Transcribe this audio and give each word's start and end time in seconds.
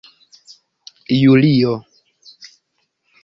julio 1.17 1.73